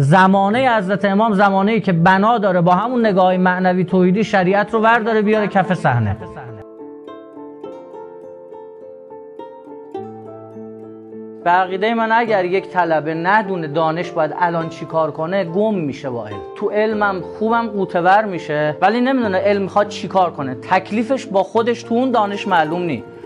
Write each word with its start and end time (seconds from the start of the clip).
زمانه 0.00 0.76
حضرت 0.76 1.04
امام 1.04 1.32
زمانه 1.32 1.72
ای 1.72 1.80
که 1.80 1.92
بنا 1.92 2.38
داره 2.38 2.60
با 2.60 2.72
همون 2.72 3.06
نگاه 3.06 3.36
معنوی 3.36 3.84
توحیدی 3.84 4.24
شریعت 4.24 4.74
رو 4.74 4.80
ورداره 4.80 5.22
بیاره 5.22 5.46
کف 5.46 5.74
صحنه. 5.74 6.16
به 11.44 11.50
عقیده 11.50 11.94
من 11.94 12.12
اگر 12.12 12.44
یک 12.44 12.68
طلبه 12.68 13.14
ندونه 13.14 13.66
دانش 13.66 14.10
باید 14.10 14.34
الان 14.38 14.68
چی 14.68 14.86
کار 14.86 15.10
کنه 15.10 15.44
گم 15.44 15.74
میشه 15.74 16.10
با 16.10 16.26
علم. 16.26 16.40
تو 16.56 16.70
علمم 16.70 17.20
خوبم 17.20 17.68
قوتور 17.68 18.24
میشه 18.24 18.76
ولی 18.80 19.00
نمی‌دونه 19.00 19.38
علم 19.38 19.62
می‌خواد 19.62 19.88
چی 19.88 20.08
کار 20.08 20.30
کنه. 20.30 20.54
تکلیفش 20.54 21.26
با 21.26 21.42
خودش 21.42 21.82
تو 21.82 21.94
اون 21.94 22.10
دانش 22.10 22.48
معلوم 22.48 22.82
نیست 22.82 23.17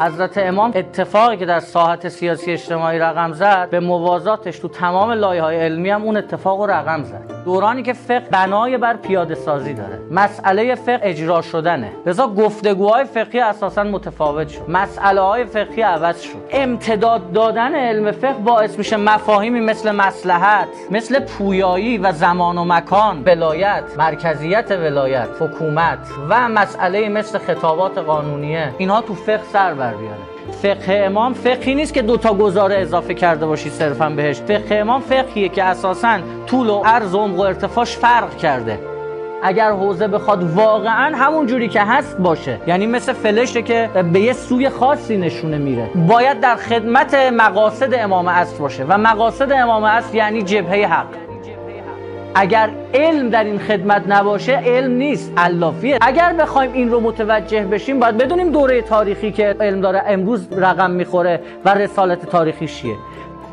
حضرت 0.00 0.38
امام 0.38 0.72
اتفاقی 0.74 1.36
که 1.36 1.46
در 1.46 1.60
ساحت 1.60 2.08
سیاسی 2.08 2.52
اجتماعی 2.52 2.98
رقم 2.98 3.32
زد 3.32 3.70
به 3.70 3.80
موازاتش 3.80 4.58
تو 4.58 4.68
تمام 4.68 5.12
لایه 5.12 5.42
های 5.42 5.56
علمی 5.56 5.90
هم 5.90 6.02
اون 6.02 6.16
اتفاق 6.16 6.62
رقم 6.62 7.02
زد. 7.02 7.35
دورانی 7.46 7.82
که 7.82 7.92
فقه 7.92 8.28
بنای 8.30 8.78
بر 8.78 8.96
پیاده 8.96 9.34
سازی 9.34 9.74
داره. 9.74 10.00
مسئله 10.10 10.74
فقه 10.74 11.00
اجرا 11.02 11.42
شدنه. 11.42 11.92
لذا 12.06 12.26
گفتگوهای 12.26 13.04
فقهی 13.04 13.40
اساسا 13.40 13.84
متفاوت 13.84 14.48
شد. 14.48 14.70
مسئله 14.70 15.20
های 15.20 15.44
فقهی 15.44 15.82
عوض 15.82 16.20
شد. 16.20 16.38
امتداد 16.50 17.32
دادن 17.32 17.74
علم 17.74 18.10
فقه 18.10 18.38
باعث 18.38 18.78
میشه 18.78 18.96
مفاهیمی 18.96 19.60
مثل 19.60 19.92
مسلحت 19.92 20.68
مثل 20.90 21.20
پویایی 21.20 21.98
و 21.98 22.12
زمان 22.12 22.58
و 22.58 22.64
مکان 22.64 23.22
ولایت 23.26 23.84
مرکزیت 23.98 24.70
ولایت 24.70 25.28
حکومت 25.40 25.98
و 26.28 26.48
مسئله 26.48 27.08
مثل 27.08 27.38
خطابات 27.38 27.98
قانونیه 27.98 28.74
اینها 28.78 29.00
تو 29.00 29.14
فقه 29.14 29.42
سر 29.52 29.74
بر 29.74 29.94
بیاره. 29.94 30.35
فقه 30.62 31.02
امام 31.06 31.32
فقهی 31.34 31.74
نیست 31.74 31.94
که 31.94 32.02
دوتا 32.02 32.34
گزاره 32.34 32.80
اضافه 32.80 33.14
کرده 33.14 33.46
باشی 33.46 33.70
صرفا 33.70 34.08
بهش. 34.08 34.40
فقه 34.40 34.74
امام 34.74 35.00
فقهیه 35.00 35.48
که 35.48 35.64
اساسا 35.64 36.18
طول 36.46 36.68
و 36.68 36.82
عرض 36.84 37.14
و 37.14 37.18
عمق 37.18 37.38
و 37.38 37.40
ارتفاعش 37.40 37.96
فرق 37.96 38.36
کرده. 38.36 38.78
اگر 39.42 39.70
حوزه 39.70 40.08
بخواد 40.08 40.42
واقعا 40.42 41.16
همون 41.16 41.46
جوری 41.46 41.68
که 41.68 41.82
هست 41.82 42.18
باشه. 42.18 42.60
یعنی 42.66 42.86
مثل 42.86 43.12
فلشه 43.12 43.62
که 43.62 43.90
به 44.12 44.20
یه 44.20 44.32
سوی 44.32 44.68
خاصی 44.68 45.16
نشونه 45.16 45.58
میره. 45.58 45.90
باید 45.94 46.40
در 46.40 46.56
خدمت 46.56 47.14
مقاصد 47.14 47.94
امام 47.94 48.28
اصر 48.28 48.58
باشه. 48.58 48.84
و 48.88 48.98
مقاصد 48.98 49.52
امام 49.52 49.84
اصر 49.84 50.14
یعنی 50.14 50.42
جبهه 50.42 50.86
حق. 50.86 51.25
اگر 52.38 52.70
علم 52.94 53.30
در 53.30 53.44
این 53.44 53.58
خدمت 53.58 54.02
نباشه 54.08 54.52
علم 54.52 54.92
نیست 54.92 55.32
علافیه. 55.36 55.98
اگر 56.00 56.32
بخوایم 56.32 56.72
این 56.72 56.90
رو 56.90 57.00
متوجه 57.00 57.62
بشیم 57.62 58.00
باید 58.00 58.16
بدونیم 58.18 58.50
دوره 58.50 58.82
تاریخی 58.82 59.32
که 59.32 59.56
علم 59.60 59.80
داره 59.80 60.02
امروز 60.06 60.48
رقم 60.52 60.90
می‌خوره 60.90 61.40
و 61.64 61.74
رسالت 61.74 62.26
تاریخی 62.26 62.66
چیه. 62.68 62.96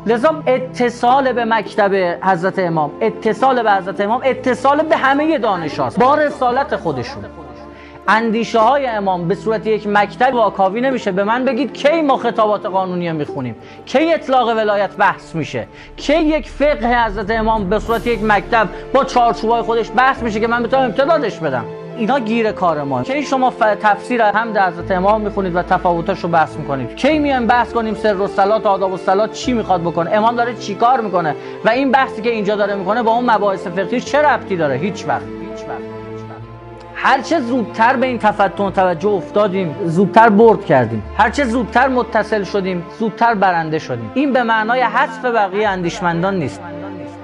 لذا 0.06 0.42
اتصال 0.46 1.32
به 1.32 1.44
مکتب 1.44 1.94
حضرت 2.22 2.58
امام 2.58 2.90
اتصال 3.00 3.62
به 3.62 3.72
حضرت 3.72 4.00
امام 4.00 4.20
اتصال 4.24 4.82
به 4.82 4.96
همه 4.96 5.38
دانش 5.38 5.78
هاست 5.78 5.98
با 5.98 6.14
رسالت 6.14 6.76
خودشون. 6.76 7.24
اندیشه 8.08 8.58
های 8.58 8.86
امام 8.86 9.28
به 9.28 9.34
صورت 9.34 9.66
یک 9.66 9.86
مکتب 9.86 10.34
واکاوی 10.34 10.80
نمیشه. 10.80 11.12
به 11.12 11.24
من 11.24 11.44
بگید 11.44 11.72
کی 11.72 12.02
ما 12.02 12.16
خطابات 12.16 12.66
قانونی 12.66 13.12
می‌خونیم؟ 13.12 13.56
کی 13.86 14.12
اطلاق 14.12 14.48
ولایت 14.48 14.96
بحث 14.96 15.34
میشه؟ 15.34 15.66
کی 15.96 16.16
یک 16.16 16.48
فقه 16.48 17.04
حضرت 17.04 17.30
امام 17.30 17.68
به 17.68 17.78
صورت 17.78 18.06
یک 18.06 18.22
مکتب 18.22 18.68
با 18.92 19.04
چارچوبای 19.04 19.62
خودش 19.62 19.90
بحث 19.96 20.22
میشه 20.22 20.40
که 20.40 20.46
من 20.46 20.62
بتونم 20.62 20.82
امتدادش 20.82 21.38
بدم؟ 21.38 21.64
اینا 21.96 22.18
گیر 22.18 22.52
کار 22.52 22.82
ما. 22.82 23.02
کی 23.02 23.22
شما 23.22 23.52
تفسیر 23.82 24.22
هم 24.22 24.52
در 24.52 24.68
حضرت 24.68 24.90
امام 24.90 25.20
می‌خونید 25.20 25.56
و 25.56 25.62
تفاوتاش 25.62 26.20
رو 26.20 26.28
بحث 26.28 26.56
می‌کنید؟ 26.56 26.96
کی 26.96 27.18
میایم 27.18 27.46
بحث 27.46 27.72
کنیم 27.72 27.94
سر 27.94 28.20
و 28.20 28.26
صلات 28.26 28.66
آداب 28.66 28.92
و 28.92 28.96
صلات 28.96 29.32
چی 29.32 29.52
می‌خواد 29.52 29.80
بکنه؟ 29.80 30.10
امام 30.12 30.36
داره 30.36 30.54
چیکار 30.54 31.00
می‌کنه؟ 31.00 31.34
و 31.64 31.68
این 31.68 31.90
بحثی 31.90 32.22
که 32.22 32.30
اینجا 32.30 32.56
داره 32.56 32.74
می‌کنه 32.74 33.02
با 33.02 33.12
اون 33.12 33.30
مباحث 33.30 33.66
فقهی 33.66 34.00
چه 34.00 34.18
ربطی 34.18 34.56
داره؟ 34.56 34.74
هیچ 34.74 35.04
وقت. 35.08 35.43
هرچه 37.06 37.40
زودتر 37.40 37.96
به 37.96 38.06
این 38.06 38.18
تفتن 38.18 38.70
توجه 38.70 39.08
افتادیم 39.08 39.74
زودتر 39.84 40.28
برد 40.28 40.64
کردیم. 40.64 41.02
هرچه 41.16 41.44
زودتر 41.44 41.88
متصل 41.88 42.44
شدیم 42.44 42.84
زودتر 42.98 43.34
برنده 43.34 43.78
شدیم. 43.78 44.10
این 44.14 44.32
به 44.32 44.42
معنای 44.42 44.80
حذف 44.82 45.24
بقیه 45.24 45.68
اندیشمندان 45.68 46.38
نیست. 46.38 46.60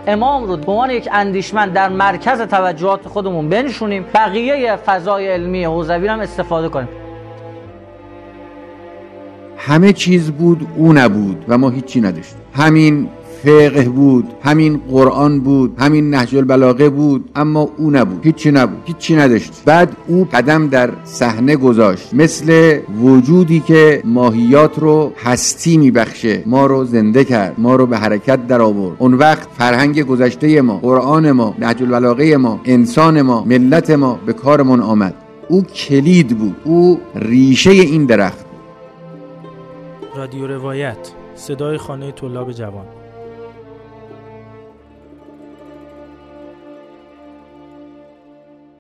امام 0.07 0.45
رو 0.45 0.57
به 0.57 0.73
عنوان 0.73 0.91
یک 0.91 1.09
اندیشمند 1.13 1.73
در 1.73 1.89
مرکز 1.89 2.41
توجهات 2.41 3.09
خودمون 3.09 3.49
بنشونیم 3.49 4.05
بقیه 4.15 4.77
فضای 4.77 5.29
علمی 5.29 5.65
حوزوی 5.65 6.09
هم 6.09 6.21
استفاده 6.21 6.69
کنیم. 6.69 6.89
همه 9.57 9.93
چیز 9.93 10.31
بود 10.31 10.69
او 10.77 10.93
نبود 10.93 11.45
و 11.49 11.59
ما 11.59 11.71
هیچی 11.71 12.01
نداشتیم. 12.01 12.41
همین 12.55 13.09
فقه 13.45 13.83
بود 13.83 14.25
همین 14.43 14.81
قرآن 14.91 15.41
بود 15.41 15.75
همین 15.79 16.11
نهج 16.11 16.37
البلاغه 16.37 16.89
بود 16.91 17.31
اما 17.37 17.69
او 17.77 17.91
نبود 17.91 18.27
هیچی 18.27 18.51
نبود 18.51 18.79
هیچی 18.85 19.17
نداشت. 19.17 19.53
بعد 19.65 19.97
او 20.09 20.29
قدم 20.33 20.69
در 20.69 20.91
صحنه 21.05 21.57
گذاشت 21.57 22.15
مثل 22.15 22.79
وجودی 23.03 23.61
که 23.61 24.03
ماهیات 24.05 24.79
رو 24.79 25.13
هستی 25.25 25.77
میبخشه 25.77 26.43
ما 26.47 26.67
رو 26.67 26.85
زنده 26.85 27.25
کرد 27.25 27.55
ما 27.59 27.77
رو 27.77 27.87
به 27.87 27.99
حرکت 27.99 28.47
در 28.47 28.63
آورد. 28.63 28.97
اون 28.99 29.15
وقت 29.15 29.49
فرهنگ 29.59 30.03
گذشته 30.03 30.63
ما 30.63 30.77
قرآن 30.79 31.31
ما 31.33 31.55
نهج 31.59 31.83
البلاغه 31.83 32.37
ما 32.37 32.61
انسان 32.65 33.23
ما 33.23 33.45
ملت 33.45 33.91
ما 33.91 34.19
به 34.27 34.33
کارمون 34.33 34.81
آمد. 34.81 35.15
او 35.49 35.63
کلید 35.63 36.39
بود 36.39 36.57
او 36.65 37.01
ریشه 37.15 37.71
این 37.71 38.07
درخت 38.07 38.47
رادیو 40.17 40.47
روایت 40.47 41.13
صدای 41.35 41.79
خانه 41.79 42.13
طلاب 42.13 42.53
جوان. 42.53 43.00